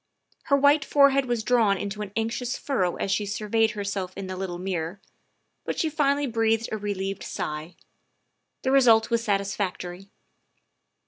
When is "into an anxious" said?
1.77-2.57